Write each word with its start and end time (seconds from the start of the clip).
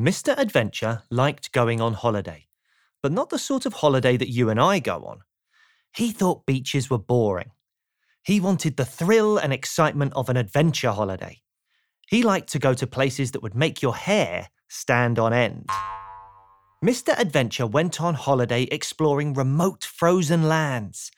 Mr. 0.00 0.34
Adventure 0.38 1.02
liked 1.10 1.52
going 1.52 1.78
on 1.78 1.92
holiday, 1.92 2.46
but 3.02 3.12
not 3.12 3.28
the 3.28 3.38
sort 3.38 3.66
of 3.66 3.74
holiday 3.74 4.16
that 4.16 4.30
you 4.30 4.48
and 4.48 4.58
I 4.58 4.78
go 4.78 5.04
on. 5.04 5.20
He 5.94 6.10
thought 6.10 6.46
beaches 6.46 6.88
were 6.88 6.96
boring. 6.96 7.50
He 8.24 8.40
wanted 8.40 8.78
the 8.78 8.86
thrill 8.86 9.36
and 9.36 9.52
excitement 9.52 10.14
of 10.16 10.30
an 10.30 10.38
adventure 10.38 10.92
holiday. 10.92 11.42
He 12.08 12.22
liked 12.22 12.48
to 12.52 12.58
go 12.58 12.72
to 12.72 12.86
places 12.86 13.32
that 13.32 13.42
would 13.42 13.54
make 13.54 13.82
your 13.82 13.94
hair 13.94 14.48
stand 14.70 15.18
on 15.18 15.34
end. 15.34 15.68
Mr. 16.82 17.14
Adventure 17.18 17.66
went 17.66 18.00
on 18.00 18.14
holiday 18.14 18.62
exploring 18.62 19.34
remote 19.34 19.84
frozen 19.84 20.48
lands, 20.48 21.10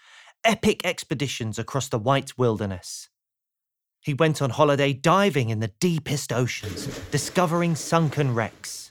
epic 0.43 0.85
expeditions 0.85 1.57
across 1.57 1.89
the 1.89 2.01
white 2.01 2.37
wilderness. 2.37 3.09
He 4.03 4.15
went 4.15 4.43
on 4.43 4.51
holiday 4.51 4.93
diving 4.93 5.51
in 5.51 5.61
the 5.61 5.73
deepest 5.79 6.33
oceans, 6.33 6.87
discovering 7.13 7.77
sunken 7.77 8.35
wrecks. 8.35 8.91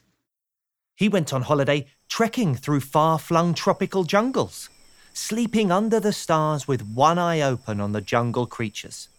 He 0.96 1.10
went 1.10 1.34
on 1.34 1.42
holiday 1.42 1.88
trekking 2.08 2.56
through 2.56 2.80
far 2.80 3.20
flung 3.20 3.54
tropical 3.54 4.06
jungles, 4.06 4.70
sleeping 5.12 5.70
under 5.70 6.00
the 6.00 6.14
stars 6.14 6.66
with 6.66 6.88
one 6.88 7.20
eye 7.20 7.42
open 7.42 7.82
on 7.82 7.92
the 7.92 8.00
jungle 8.00 8.48
creatures. 8.48 9.10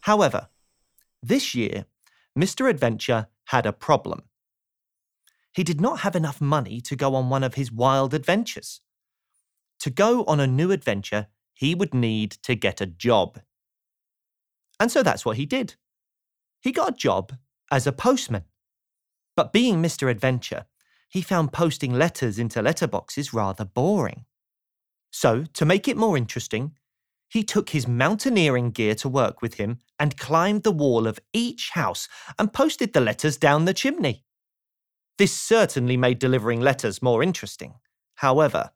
However, 0.00 0.48
this 1.22 1.54
year, 1.54 1.86
Mr. 2.38 2.68
Adventure 2.68 3.28
had 3.46 3.64
a 3.64 3.72
problem. 3.72 4.24
He 5.54 5.64
did 5.64 5.80
not 5.80 6.00
have 6.00 6.16
enough 6.16 6.40
money 6.40 6.82
to 6.82 6.94
go 6.94 7.14
on 7.14 7.30
one 7.30 7.42
of 7.42 7.54
his 7.54 7.72
wild 7.72 8.12
adventures. 8.12 8.82
To 9.80 9.90
go 9.90 10.24
on 10.24 10.38
a 10.38 10.46
new 10.46 10.70
adventure, 10.70 11.28
he 11.54 11.74
would 11.74 11.94
need 11.94 12.32
to 12.42 12.54
get 12.54 12.82
a 12.82 12.86
job. 12.86 13.40
And 14.80 14.90
so 14.90 15.02
that's 15.02 15.24
what 15.24 15.36
he 15.36 15.46
did. 15.46 15.74
He 16.60 16.72
got 16.72 16.94
a 16.94 16.96
job 16.96 17.32
as 17.70 17.86
a 17.86 17.92
postman. 17.92 18.44
But 19.36 19.52
being 19.52 19.82
Mr. 19.82 20.10
Adventure, 20.10 20.66
he 21.08 21.22
found 21.22 21.52
posting 21.52 21.92
letters 21.92 22.38
into 22.38 22.60
letterboxes 22.60 23.32
rather 23.32 23.64
boring. 23.64 24.24
So, 25.10 25.44
to 25.54 25.64
make 25.64 25.88
it 25.88 25.96
more 25.96 26.16
interesting, 26.16 26.74
he 27.28 27.42
took 27.42 27.70
his 27.70 27.86
mountaineering 27.86 28.70
gear 28.70 28.94
to 28.96 29.08
work 29.08 29.42
with 29.42 29.54
him 29.54 29.78
and 29.98 30.18
climbed 30.18 30.62
the 30.62 30.72
wall 30.72 31.06
of 31.06 31.20
each 31.32 31.70
house 31.70 32.08
and 32.38 32.52
posted 32.52 32.92
the 32.92 33.00
letters 33.00 33.36
down 33.36 33.64
the 33.64 33.74
chimney. 33.74 34.24
This 35.18 35.36
certainly 35.36 35.96
made 35.96 36.18
delivering 36.18 36.60
letters 36.60 37.02
more 37.02 37.22
interesting. 37.22 37.74
However, 38.16 38.70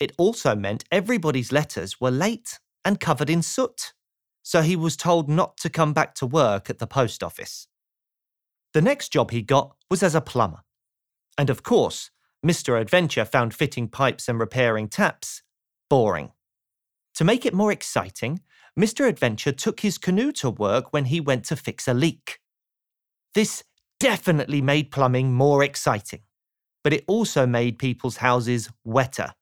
it 0.00 0.12
also 0.18 0.54
meant 0.54 0.84
everybody's 0.90 1.52
letters 1.52 2.00
were 2.00 2.10
late 2.10 2.58
and 2.84 2.98
covered 2.98 3.30
in 3.30 3.42
soot 3.42 3.92
so 4.42 4.62
he 4.62 4.76
was 4.76 4.96
told 4.96 5.28
not 5.28 5.56
to 5.58 5.70
come 5.70 5.92
back 5.92 6.14
to 6.16 6.26
work 6.26 6.68
at 6.68 6.78
the 6.78 6.86
post 6.86 7.22
office. 7.22 7.68
The 8.74 8.82
next 8.82 9.10
job 9.12 9.30
he 9.30 9.42
got 9.42 9.76
was 9.90 10.02
as 10.02 10.14
a 10.14 10.20
plumber. 10.20 10.62
And 11.38 11.50
of 11.50 11.62
course, 11.62 12.10
Mr. 12.44 12.80
Adventure 12.80 13.24
found 13.24 13.54
fitting 13.54 13.88
pipes 13.88 14.28
and 14.28 14.38
repairing 14.38 14.88
taps 14.88 15.42
boring. 15.88 16.32
To 17.14 17.24
make 17.24 17.46
it 17.46 17.54
more 17.54 17.70
exciting, 17.70 18.40
Mr. 18.78 19.06
Adventure 19.06 19.52
took 19.52 19.80
his 19.80 19.98
canoe 19.98 20.32
to 20.32 20.50
work 20.50 20.92
when 20.92 21.04
he 21.06 21.20
went 21.20 21.44
to 21.44 21.56
fix 21.56 21.86
a 21.86 21.94
leak. 21.94 22.40
This 23.34 23.62
definitely 24.00 24.62
made 24.62 24.90
plumbing 24.90 25.32
more 25.32 25.62
exciting, 25.62 26.22
but 26.82 26.92
it 26.92 27.04
also 27.06 27.46
made 27.46 27.78
people's 27.78 28.16
houses 28.16 28.70
wetter. 28.84 29.34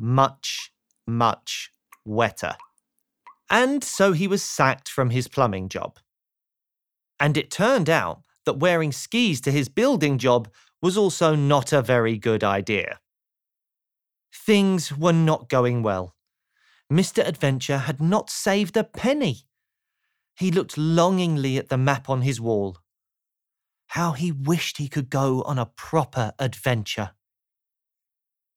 Much, 0.00 0.72
much 1.06 1.70
wetter 2.04 2.56
and 3.52 3.84
so 3.84 4.12
he 4.12 4.26
was 4.26 4.42
sacked 4.42 4.88
from 4.88 5.10
his 5.10 5.28
plumbing 5.28 5.68
job. 5.68 5.98
And 7.20 7.36
it 7.36 7.50
turned 7.50 7.90
out 7.90 8.22
that 8.46 8.58
wearing 8.58 8.92
skis 8.92 9.42
to 9.42 9.52
his 9.52 9.68
building 9.68 10.16
job 10.16 10.48
was 10.80 10.96
also 10.96 11.34
not 11.34 11.70
a 11.70 11.82
very 11.82 12.16
good 12.16 12.42
idea. 12.42 12.98
Things 14.34 14.96
were 14.96 15.12
not 15.12 15.50
going 15.50 15.82
well. 15.82 16.16
Mr. 16.90 17.24
Adventure 17.24 17.78
had 17.78 18.00
not 18.00 18.30
saved 18.30 18.74
a 18.76 18.84
penny. 18.84 19.42
He 20.34 20.50
looked 20.50 20.78
longingly 20.78 21.58
at 21.58 21.68
the 21.68 21.76
map 21.76 22.08
on 22.08 22.22
his 22.22 22.40
wall. 22.40 22.78
How 23.88 24.12
he 24.12 24.32
wished 24.32 24.78
he 24.78 24.88
could 24.88 25.10
go 25.10 25.42
on 25.42 25.58
a 25.58 25.66
proper 25.66 26.32
adventure. 26.38 27.10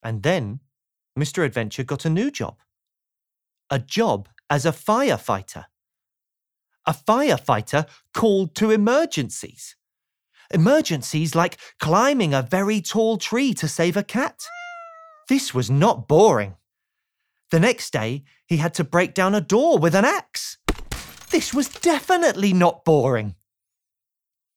And 0.01 0.23
then 0.23 0.61
Mr. 1.19 1.43
Adventure 1.43 1.83
got 1.83 2.05
a 2.05 2.09
new 2.09 2.31
job. 2.31 2.59
A 3.69 3.77
job 3.77 4.29
as 4.49 4.65
a 4.65 4.71
firefighter. 4.71 5.65
A 6.85 6.93
firefighter 6.93 7.87
called 8.13 8.55
to 8.55 8.71
emergencies. 8.71 9.75
Emergencies 10.51 11.33
like 11.33 11.57
climbing 11.79 12.33
a 12.33 12.43
very 12.43 12.79
tall 12.81 13.17
tree 13.17 13.53
to 13.55 13.67
save 13.67 13.97
a 13.97 14.03
cat. 14.03 14.43
This 15.27 15.53
was 15.53 15.71
not 15.71 16.07
boring. 16.07 16.55
The 17.49 17.59
next 17.59 17.91
day, 17.91 18.23
he 18.45 18.57
had 18.57 18.73
to 18.75 18.83
break 18.83 19.13
down 19.13 19.33
a 19.33 19.41
door 19.41 19.79
with 19.79 19.95
an 19.95 20.05
axe. 20.05 20.57
This 21.31 21.53
was 21.53 21.67
definitely 21.67 22.53
not 22.53 22.85
boring. 22.85 23.35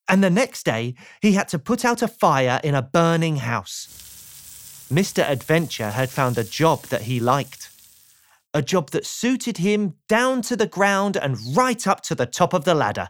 And 0.09 0.23
the 0.23 0.31
next 0.31 0.65
day, 0.65 0.95
he 1.21 1.33
had 1.33 1.49
to 1.49 1.59
put 1.59 1.85
out 1.85 2.03
a 2.03 2.09
fire 2.09 2.61
in 2.63 2.75
a 2.75 2.83
burning 2.83 3.37
house. 3.37 4.87
Mr. 4.93 5.29
Adventure 5.29 5.91
had 5.91 6.09
found 6.09 6.39
a 6.39 6.45
job 6.45 6.85
that 6.85 7.03
he 7.03 7.21
liked 7.21 7.71
a 8.59 8.63
job 8.63 8.91
that 8.91 9.07
suited 9.07 9.59
him 9.59 9.95
down 10.09 10.43
to 10.43 10.57
the 10.57 10.67
ground 10.67 11.17
and 11.17 11.39
right 11.57 11.87
up 11.87 12.03
to 12.03 12.15
the 12.15 12.27
top 12.27 12.53
of 12.53 12.65
the 12.65 12.75
ladder. 12.75 13.09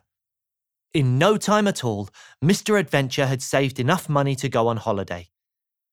In 0.93 1.19
no 1.19 1.39
time 1.39 1.67
at 1.67 1.83
all, 1.83 2.11
Mr. 2.45 2.79
Adventure 2.79 3.27
had 3.27 3.43
saved 3.43 3.81
enough 3.81 4.09
money 4.11 4.37
to 4.37 4.49
go 4.51 4.69
on 4.69 4.77
holiday. 4.77 5.29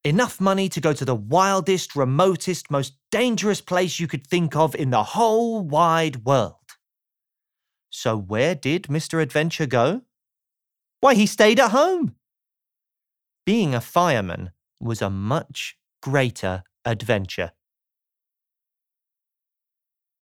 Enough 0.04 0.42
money 0.42 0.68
to 0.70 0.82
go 0.82 0.92
to 0.94 1.06
the 1.06 1.16
wildest, 1.16 1.96
remotest, 1.96 2.70
most 2.70 2.94
dangerous 3.12 3.62
place 3.62 4.00
you 4.00 4.08
could 4.08 4.28
think 4.28 4.56
of 4.58 4.76
in 4.76 4.90
the 4.90 5.04
whole 5.04 5.62
wide 5.62 6.26
world. 6.26 6.56
So, 7.90 8.18
where 8.18 8.56
did 8.56 8.84
Mr. 8.84 9.22
Adventure 9.22 9.66
go? 9.66 10.02
Why, 11.00 11.16
he 11.16 11.26
stayed 11.26 11.62
at 11.62 11.72
home. 11.72 12.16
Being 13.46 13.74
a 13.74 13.82
fireman 13.82 14.52
was 14.82 15.02
a 15.02 15.10
much 15.10 15.78
greater 16.02 16.64
adventure. 16.84 17.52